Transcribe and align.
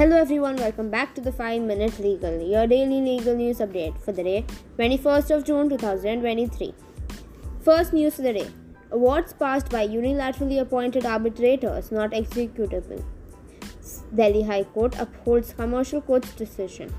Hello 0.00 0.16
everyone, 0.16 0.56
welcome 0.56 0.88
back 0.88 1.14
to 1.14 1.20
the 1.20 1.30
5 1.30 1.60
Minute 1.60 1.98
Legal, 1.98 2.40
your 2.40 2.66
daily 2.66 3.02
legal 3.02 3.36
news 3.36 3.58
update 3.58 4.00
for 4.02 4.12
the 4.12 4.22
day 4.22 4.46
21st 4.78 5.30
of 5.36 5.44
June 5.44 5.68
2023. 5.68 6.72
First 7.60 7.92
news 7.92 8.18
of 8.18 8.24
the 8.24 8.32
day 8.32 8.48
Awards 8.92 9.34
passed 9.34 9.68
by 9.68 9.86
unilaterally 9.86 10.58
appointed 10.58 11.04
arbitrators 11.04 11.92
not 11.92 12.12
executable. 12.12 13.04
Delhi 14.14 14.40
High 14.40 14.64
Court 14.64 14.98
upholds 14.98 15.52
commercial 15.52 16.00
court's 16.00 16.32
decision. 16.32 16.94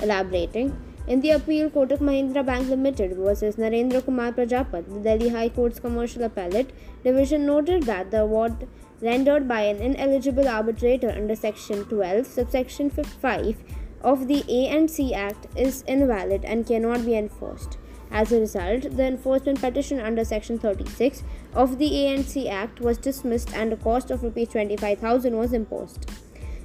Elaborating, 0.00 0.70
in 1.08 1.20
the 1.20 1.30
appeal, 1.30 1.68
Kotak 1.68 1.98
Mahindra 1.98 2.46
Bank 2.46 2.68
Limited 2.68 3.16
versus 3.16 3.56
Narendra 3.56 4.04
Kumar 4.04 4.30
Prajapat, 4.30 4.92
the 4.94 5.00
Delhi 5.00 5.30
High 5.30 5.48
Court's 5.48 5.80
Commercial 5.80 6.22
Appellate 6.22 6.70
Division 7.02 7.44
noted 7.44 7.82
that 7.84 8.12
the 8.12 8.22
award 8.22 8.68
rendered 9.00 9.46
by 9.46 9.62
an 9.62 9.76
ineligible 9.76 10.48
arbitrator 10.48 11.10
under 11.10 11.34
Section 11.34 11.84
12, 11.84 12.26
subsection 12.26 12.90
5 12.90 13.56
of 14.00 14.28
the 14.28 14.44
A&C 14.48 15.14
Act 15.14 15.46
is 15.56 15.82
invalid 15.82 16.44
and 16.44 16.66
cannot 16.66 17.04
be 17.04 17.16
enforced. 17.16 17.78
As 18.10 18.30
a 18.30 18.40
result, 18.40 18.96
the 18.96 19.04
enforcement 19.04 19.60
petition 19.60 20.00
under 20.00 20.24
Section 20.24 20.58
36 20.58 21.24
of 21.54 21.78
the 21.78 22.06
A&C 22.06 22.48
Act 22.48 22.80
was 22.80 22.98
dismissed 22.98 23.52
and 23.54 23.72
a 23.72 23.76
cost 23.76 24.10
of 24.10 24.22
Rs 24.22 24.48
25,000 24.48 25.36
was 25.36 25.52
imposed. 25.52 26.10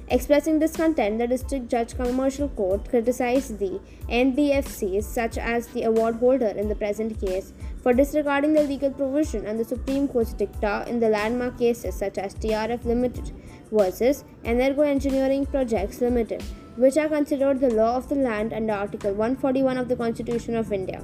Expressing 0.08 0.58
discontent, 0.58 1.18
the 1.18 1.26
District 1.26 1.68
Judge 1.68 1.96
Commercial 1.96 2.48
Court 2.50 2.88
criticized 2.88 3.58
the 3.58 3.80
NBFCs, 4.08 5.04
such 5.04 5.38
as 5.38 5.68
the 5.68 5.84
award 5.84 6.16
holder 6.16 6.48
in 6.48 6.68
the 6.68 6.74
present 6.74 7.18
case, 7.18 7.54
for 7.82 7.92
disregarding 7.92 8.52
the 8.52 8.62
legal 8.62 8.90
provision 8.90 9.46
and 9.46 9.58
the 9.58 9.64
Supreme 9.64 10.06
Court's 10.06 10.32
dicta 10.32 10.84
in 10.88 11.00
the 11.00 11.08
landmark 11.08 11.58
cases 11.58 11.96
such 11.96 12.16
as 12.16 12.34
TRF 12.34 12.84
Limited 12.84 13.32
versus 13.70 14.24
Energo 14.44 14.86
Engineering 14.86 15.46
Projects 15.46 16.00
Limited, 16.00 16.42
which 16.76 16.96
are 16.96 17.08
considered 17.08 17.60
the 17.60 17.70
law 17.70 17.96
of 17.96 18.08
the 18.08 18.14
land 18.14 18.52
under 18.52 18.72
Article 18.72 19.12
141 19.12 19.76
of 19.78 19.88
the 19.88 19.96
Constitution 19.96 20.54
of 20.54 20.72
India. 20.72 21.02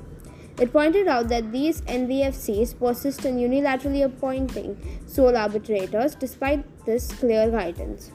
It 0.61 0.72
pointed 0.72 1.06
out 1.06 1.28
that 1.28 1.52
these 1.52 1.83
NBFCs 1.83 2.78
persist 2.78 3.24
in 3.24 3.36
unilaterally 3.39 4.05
appointing 4.05 4.77
sole 5.06 5.36
arbitrators 5.36 6.14
despite 6.14 6.64
this 6.84 7.12
clear 7.12 7.50
guidance. 7.50 8.11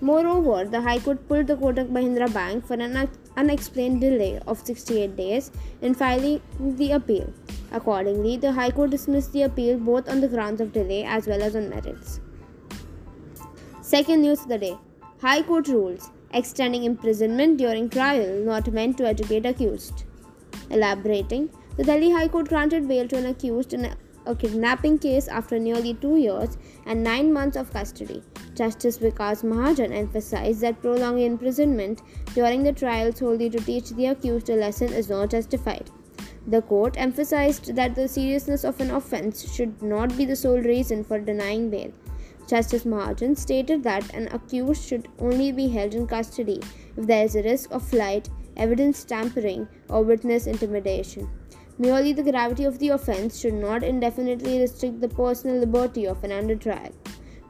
Moreover, 0.00 0.64
the 0.64 0.80
High 0.80 0.98
Court 0.98 1.26
pulled 1.28 1.46
the 1.46 1.56
Kotak 1.56 1.88
Mahindra 1.90 2.32
Bank 2.32 2.66
for 2.66 2.74
an 2.74 3.08
unexplained 3.36 4.00
delay 4.00 4.40
of 4.46 4.66
68 4.66 5.16
days 5.16 5.50
in 5.82 5.94
filing 5.94 6.40
the 6.58 6.92
appeal. 6.92 7.32
Accordingly, 7.74 8.36
the 8.36 8.52
High 8.52 8.70
Court 8.70 8.90
dismissed 8.90 9.32
the 9.32 9.42
appeal 9.42 9.78
both 9.78 10.08
on 10.08 10.20
the 10.20 10.28
grounds 10.28 10.60
of 10.60 10.72
delay 10.72 11.02
as 11.02 11.26
well 11.26 11.42
as 11.42 11.56
on 11.56 11.68
merits. 11.70 12.20
Second 13.82 14.22
news 14.22 14.42
of 14.42 14.48
the 14.48 14.58
day 14.58 14.76
High 15.20 15.42
Court 15.42 15.66
rules 15.66 16.10
extending 16.32 16.84
imprisonment 16.84 17.58
during 17.58 17.88
trial 17.90 18.44
not 18.44 18.72
meant 18.72 18.96
to 18.98 19.06
educate 19.06 19.44
accused. 19.44 20.04
Elaborating, 20.70 21.50
the 21.76 21.82
Delhi 21.82 22.12
High 22.12 22.28
Court 22.28 22.48
granted 22.48 22.86
bail 22.86 23.08
to 23.08 23.16
an 23.16 23.26
accused 23.26 23.74
in 23.74 23.90
a 24.24 24.36
kidnapping 24.36 24.98
case 24.98 25.26
after 25.26 25.58
nearly 25.58 25.94
two 25.94 26.16
years 26.16 26.56
and 26.86 27.02
nine 27.02 27.32
months 27.32 27.56
of 27.56 27.72
custody. 27.72 28.22
Justice 28.54 28.98
Vikas 28.98 29.42
Mahajan 29.42 29.92
emphasized 29.92 30.60
that 30.60 30.80
prolonged 30.80 31.20
imprisonment 31.20 32.02
during 32.34 32.62
the 32.62 32.72
trial 32.72 33.12
solely 33.12 33.50
to 33.50 33.58
teach 33.58 33.90
the 33.90 34.06
accused 34.06 34.48
a 34.48 34.54
lesson 34.54 34.92
is 34.92 35.10
not 35.10 35.30
justified. 35.30 35.90
The 36.46 36.60
court 36.62 36.94
emphasized 36.98 37.74
that 37.74 37.94
the 37.94 38.06
seriousness 38.06 38.64
of 38.64 38.80
an 38.80 38.90
offense 38.90 39.50
should 39.50 39.82
not 39.82 40.16
be 40.16 40.26
the 40.26 40.36
sole 40.36 40.60
reason 40.60 41.02
for 41.02 41.18
denying 41.18 41.70
bail. 41.70 41.92
Justice 42.46 42.84
Mahajan 42.84 43.38
stated 43.38 43.82
that 43.84 44.12
an 44.14 44.28
accused 44.28 44.86
should 44.86 45.08
only 45.18 45.50
be 45.52 45.68
held 45.68 45.94
in 45.94 46.06
custody 46.06 46.60
if 46.96 47.06
there 47.06 47.24
is 47.24 47.34
a 47.34 47.42
risk 47.42 47.70
of 47.70 47.82
flight, 47.82 48.28
evidence 48.58 49.04
tampering, 49.04 49.66
or 49.88 50.02
witness 50.02 50.46
intimidation. 50.46 51.28
Merely 51.78 52.12
the 52.12 52.22
gravity 52.22 52.64
of 52.64 52.78
the 52.78 52.90
offense 52.90 53.40
should 53.40 53.54
not 53.54 53.82
indefinitely 53.82 54.60
restrict 54.60 55.00
the 55.00 55.08
personal 55.08 55.56
liberty 55.56 56.06
of 56.06 56.22
an 56.22 56.30
under 56.30 56.54
trial. 56.54 56.92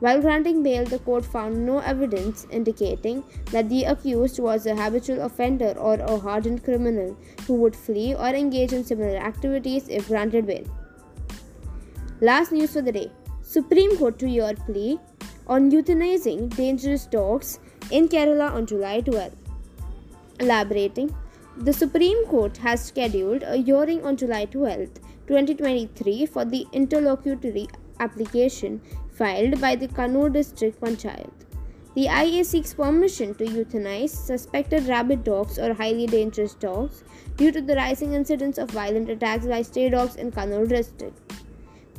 While 0.05 0.21
granting 0.21 0.63
bail, 0.63 0.85
the 0.85 0.99
court 0.99 1.25
found 1.25 1.65
no 1.65 1.79
evidence 1.79 2.47
indicating 2.51 3.25
that 3.53 3.71
the 3.71 3.85
accused 3.85 4.39
was 4.39 4.67
a 4.67 4.77
habitual 4.77 5.23
offender 5.23 5.73
or 5.79 5.95
a 5.95 6.19
hardened 6.19 6.63
criminal 6.63 7.17
who 7.47 7.55
would 7.55 7.75
flee 7.75 8.15
or 8.15 8.27
engage 8.27 8.75
in 8.75 8.85
similar 8.85 9.17
activities 9.17 9.89
if 9.89 10.09
granted 10.09 10.47
bail. 10.47 10.67
Last 12.21 12.53
news 12.53 12.75
for 12.75 12.83
the 12.83 12.93
day 12.93 13.11
Supreme 13.41 13.97
Court 13.97 14.19
to 14.19 14.29
hear 14.29 14.53
plea 14.67 14.99
on 15.47 15.71
euthanizing 15.71 16.55
dangerous 16.55 17.07
dogs 17.07 17.59
in 17.91 18.07
Kerala 18.07 18.53
on 18.53 18.67
July 18.67 19.01
12. 19.01 19.33
Elaborating, 20.39 21.15
the 21.57 21.73
Supreme 21.73 22.27
Court 22.27 22.59
has 22.59 22.85
scheduled 22.85 23.43
a 23.43 23.57
hearing 23.57 24.05
on 24.05 24.19
July 24.19 24.45
12, 24.45 25.01
2023 25.29 26.27
for 26.27 26.45
the 26.45 26.67
interlocutory 26.73 27.69
application 28.05 28.81
filed 29.23 29.61
by 29.61 29.75
the 29.77 29.89
Kannur 29.89 30.33
District 30.33 30.81
Panchayat. 30.81 31.45
The 31.95 32.09
IA 32.09 32.45
seeks 32.45 32.75
permission 32.75 33.35
to 33.37 33.45
euthanize 33.45 34.11
suspected 34.11 34.89
rabid 34.89 35.23
dogs 35.23 35.61
or 35.61 35.75
highly 35.75 36.07
dangerous 36.09 36.55
dogs 36.55 37.05
due 37.37 37.53
to 37.53 37.61
the 37.61 37.77
rising 37.77 38.15
incidence 38.15 38.59
of 38.59 38.73
violent 38.73 39.09
attacks 39.09 39.47
by 39.47 39.63
stray 39.63 39.91
dogs 39.91 40.17
in 40.17 40.33
Kannur 40.33 40.69
district. 40.69 41.21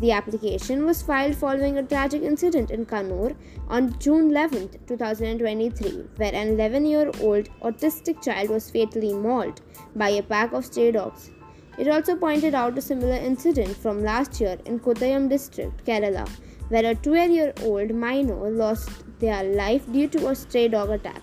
The 0.01 0.11
application 0.11 0.85
was 0.85 1.01
filed 1.01 1.35
following 1.35 1.77
a 1.77 1.83
tragic 1.83 2.23
incident 2.23 2.71
in 2.71 2.85
Kannur 2.85 3.33
on 3.69 3.97
June 3.97 4.31
11, 4.31 4.71
2023, 4.85 5.91
where 6.17 6.35
an 6.35 6.49
11 6.49 6.85
year 6.85 7.09
old 7.21 7.47
autistic 7.61 8.21
child 8.21 8.49
was 8.49 8.69
fatally 8.69 9.13
mauled 9.13 9.61
by 9.95 10.09
a 10.09 10.21
pack 10.21 10.51
of 10.51 10.65
stray 10.65 10.91
dogs. 10.91 11.31
It 11.77 11.89
also 11.89 12.15
pointed 12.15 12.55
out 12.55 12.77
a 12.77 12.81
similar 12.81 13.15
incident 13.15 13.75
from 13.75 14.01
last 14.01 14.39
year 14.39 14.57
in 14.65 14.79
Kottayam 14.79 15.27
district, 15.29 15.85
Kerala, 15.85 16.27
where 16.69 16.85
a 16.85 16.95
12 16.95 17.31
year 17.31 17.53
old 17.63 17.93
minor 17.93 18.49
lost 18.49 18.89
their 19.19 19.43
life 19.43 19.91
due 19.91 20.07
to 20.07 20.29
a 20.29 20.35
stray 20.35 20.69
dog 20.69 20.89
attack. 20.89 21.21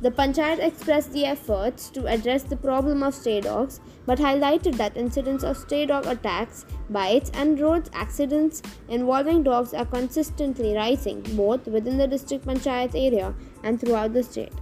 The 0.00 0.10
Panchayat 0.12 0.60
expressed 0.60 1.12
the 1.12 1.24
efforts 1.26 1.90
to 1.90 2.06
address 2.06 2.44
the 2.44 2.56
problem 2.56 3.02
of 3.02 3.14
stray 3.14 3.40
dogs 3.40 3.80
but 4.06 4.18
highlighted 4.18 4.76
that 4.76 4.96
incidents 4.96 5.42
of 5.42 5.56
stray 5.56 5.86
dog 5.86 6.06
attacks, 6.06 6.66
bites, 6.90 7.30
and 7.34 7.58
road 7.60 7.88
accidents 7.92 8.62
involving 8.88 9.42
dogs 9.42 9.74
are 9.74 9.84
consistently 9.86 10.74
rising 10.74 11.22
both 11.36 11.66
within 11.66 11.98
the 11.98 12.06
district 12.06 12.46
Panchayat 12.46 12.94
area 12.94 13.34
and 13.64 13.80
throughout 13.80 14.12
the 14.12 14.22
state. 14.22 14.52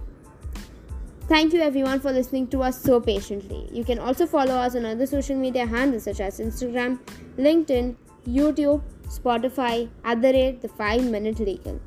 Thank 1.27 1.51
you 1.51 1.59
everyone 1.59 1.99
for 1.99 2.13
listening 2.13 2.47
to 2.51 2.61
us 2.61 2.81
so 2.81 3.01
patiently. 3.01 3.67
You 3.73 3.83
can 3.83 3.99
also 3.99 4.25
follow 4.25 4.55
us 4.55 4.77
on 4.77 4.85
other 4.85 5.05
social 5.05 5.35
media 5.35 5.65
handles 5.65 6.05
such 6.05 6.21
as 6.21 6.39
Instagram, 6.39 6.99
LinkedIn, 7.37 7.97
YouTube, 8.25 8.81
Spotify, 9.09 9.89
at 10.05 10.21
the 10.21 10.31
rate 10.31 10.61
the 10.61 10.69
5 10.69 11.03
Minute 11.03 11.39
Legal. 11.41 11.81